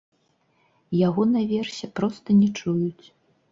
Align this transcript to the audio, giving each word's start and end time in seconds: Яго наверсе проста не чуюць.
Яго 1.07 1.27
наверсе 1.35 1.91
проста 2.01 2.27
не 2.41 2.51
чуюць. 2.59 3.07